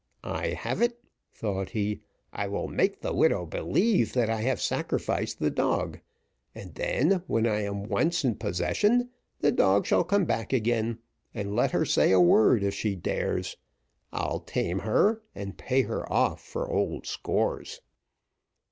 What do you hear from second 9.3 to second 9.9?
the dog